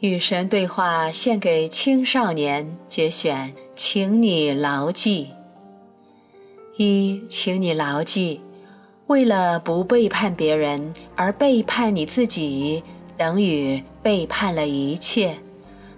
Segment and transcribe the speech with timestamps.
[0.00, 5.30] 与神对话献给青少年节选，请你牢记：
[6.76, 8.40] 一，请你牢记，
[9.08, 12.84] 为了不背叛别人而背叛你自己，
[13.16, 15.36] 等于背叛了一切，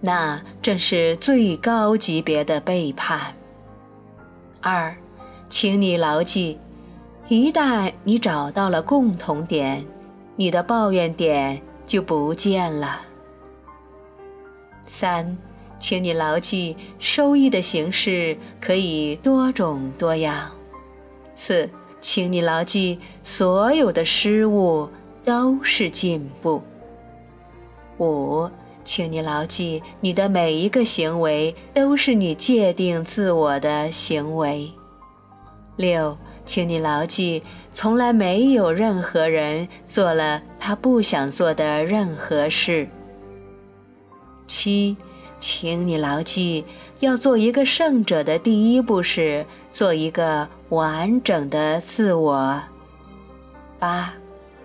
[0.00, 3.32] 那正是最高级别的背叛。
[4.60, 4.92] 二，
[5.48, 6.58] 请你牢记，
[7.28, 9.86] 一旦你找到了共同点，
[10.34, 13.00] 你的抱怨点就不见了。
[14.84, 15.36] 三，
[15.78, 20.50] 请你牢记，收益的形式可以多种多样。
[21.34, 21.68] 四，
[22.00, 24.88] 请你牢记，所有的失误
[25.24, 26.62] 都是进步。
[27.98, 28.48] 五，
[28.84, 34.70] 请你牢记，你的每一个行为都是你界定自我的行为。
[35.76, 37.42] 六，请你牢记，
[37.72, 42.88] 从来没有任何人做了他不想做的任何事。
[44.46, 44.96] 七，
[45.40, 46.64] 请你牢记，
[47.00, 52.62] 要做一个圣者的第一步是做一个完整的自我。
[53.78, 54.14] 八，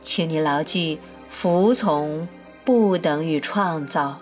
[0.00, 2.28] 请你牢记，服从
[2.64, 4.18] 不等于创造。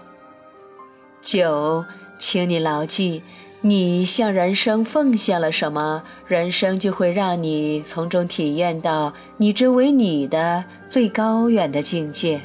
[1.20, 1.84] 九，
[2.18, 3.22] 请你牢记，
[3.60, 12.40] 你向人生奉献了什么，人生就会让你从中体验到你之为你的最高远的境界。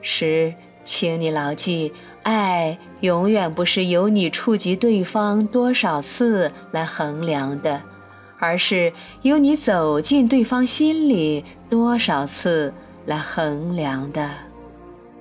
[0.00, 0.52] 十。
[0.84, 7.82] 请你牢记，爱永远不是由你触及对方多少次来衡量的，
[8.38, 12.74] 而是由你走进对方心里多少次
[13.06, 14.30] 来衡量的。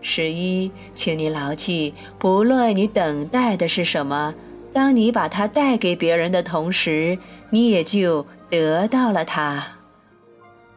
[0.02, 4.34] 十一，请你牢记，不论你等待的是什么，
[4.74, 7.20] 当你把它带给别人的同时，
[7.52, 9.64] 你也就得到了它。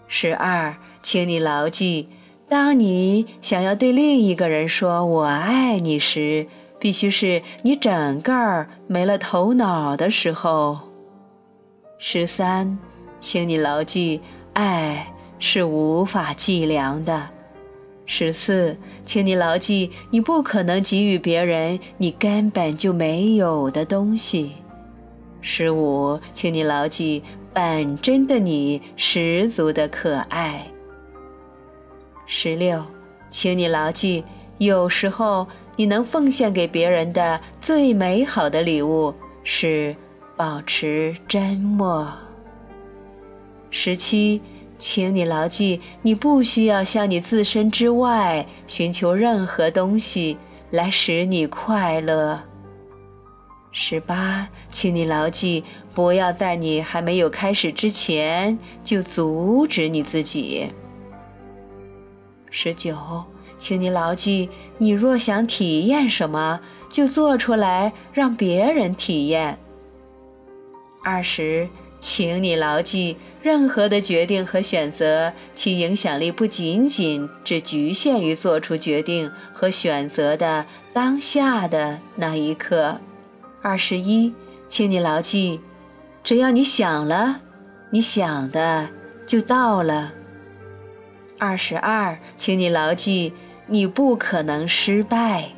[0.06, 2.10] 十二，请你牢记。
[2.48, 6.46] 当你想要对另一个人说“我爱你”时，
[6.78, 10.78] 必须是你整个儿没了头脑的时候。
[11.98, 12.78] 十三，
[13.18, 14.20] 请你牢记，
[14.52, 17.30] 爱是无法计量的。
[18.04, 24.52] 十四，请你牢记，你不可能给予别人你根本就没有的东西。
[25.40, 27.22] 十五，请你牢记，
[27.54, 30.66] 本真的你十足的可爱。
[32.26, 32.84] 十六，
[33.30, 34.24] 请你牢记，
[34.58, 35.46] 有时候
[35.76, 39.94] 你能奉献给别人的最美好的礼物是
[40.36, 42.10] 保持缄默。
[43.70, 44.40] 十七，
[44.78, 50.38] 请你牢记，你不需要向你自身之外寻求任何东西
[50.70, 52.40] 来使你快乐。
[53.70, 60.70] 十八，请你牢记，不要在你还没有开始之前就阻止你自己。
[62.56, 62.96] 十九，
[63.58, 64.48] 请你牢记：
[64.78, 69.58] 你若想体验什么，就做出来让别人体验。
[71.02, 83.00] 二十，请你牢记：任何的决定和选择，其影响力不仅仅只局限于做出决定和选择的当下的那一刻。
[83.62, 84.32] 二十一，
[84.68, 85.60] 请你牢记：
[86.22, 87.40] 只要你想了，
[87.90, 88.88] 你想的
[89.26, 90.12] 就到了。
[91.46, 93.34] 二十二，请你牢记，
[93.66, 95.50] 你不可能失败。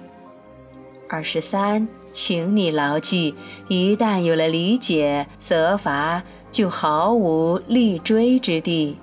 [1.09, 3.37] 二十三，请你牢记，
[3.69, 8.99] 一旦有了理解，责罚就毫无立锥之地。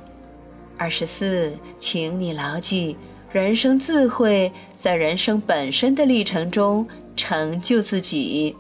[0.78, 2.98] 二十四，请你牢记，
[3.32, 6.86] 人生自会在人生本身的历程中
[7.16, 8.58] 成就自己。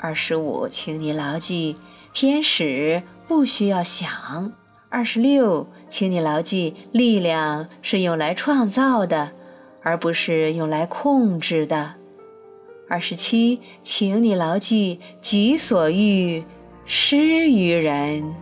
[0.00, 1.76] 二十五，请你牢记，
[2.12, 4.52] 天使不需要想。
[4.92, 5.66] 二十六。
[5.88, 9.32] 请你牢记，力量是用来创造的，
[9.82, 11.94] 而不是用来控制的。
[12.88, 16.44] 二十七，请你牢记，己所欲，
[16.84, 18.34] 施于人。